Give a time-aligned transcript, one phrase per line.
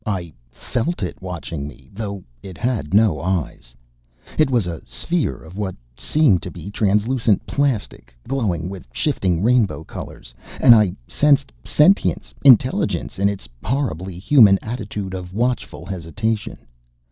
[0.07, 3.75] I felt it watching me though it had no eyes!
[4.39, 9.83] It was a sphere of what seemed to be translucent plastic, glowing with shifting rainbow
[9.83, 10.33] colors.
[10.59, 16.57] And I sensed sentience intelligence in its horribly human attitude of watchful hesitation.